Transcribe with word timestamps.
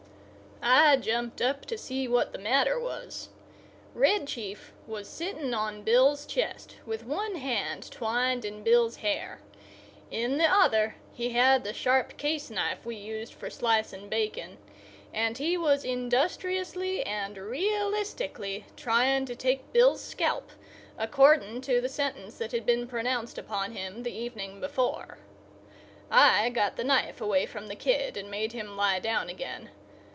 I 0.63 0.95
jumped 0.97 1.41
up 1.41 1.65
to 1.67 1.77
see 1.77 2.07
what 2.07 2.33
the 2.33 2.37
matter 2.37 2.79
was. 2.79 3.29
Red 3.95 4.27
Chief 4.27 4.73
was 4.85 5.07
sitting 5.09 5.55
on 5.55 5.81
Bill's 5.81 6.23
chest, 6.27 6.75
with 6.85 7.03
one 7.03 7.33
hand 7.37 7.89
twined 7.89 8.45
in 8.45 8.61
Bill's 8.63 8.97
hair. 8.97 9.39
In 10.11 10.37
the 10.37 10.45
other 10.45 10.97
he 11.13 11.29
had 11.31 11.63
the 11.63 11.73
sharp 11.73 12.15
case 12.17 12.51
knife 12.51 12.85
we 12.85 12.95
used 12.95 13.33
for 13.33 13.49
slicing 13.49 14.07
bacon; 14.07 14.59
and 15.11 15.39
he 15.39 15.57
was 15.57 15.83
industriously 15.83 17.03
and 17.07 17.37
realistically 17.37 18.65
trying 18.77 19.25
to 19.25 19.35
take 19.35 19.73
Bill's 19.73 20.01
scalp, 20.03 20.51
according 20.95 21.61
to 21.61 21.81
the 21.81 21.89
sentence 21.89 22.37
that 22.37 22.51
had 22.51 22.67
been 22.67 22.87
pronounced 22.87 23.39
upon 23.39 23.71
him 23.71 24.03
the 24.03 24.13
evening 24.13 24.59
before. 24.61 25.17
I 26.11 26.49
got 26.49 26.75
the 26.75 26.83
knife 26.83 27.19
away 27.19 27.47
from 27.47 27.65
the 27.67 27.75
kid 27.75 28.15
and 28.15 28.29
made 28.29 28.51
him 28.51 28.77
lie 28.77 28.99
down 28.99 29.27
again. 29.27 29.71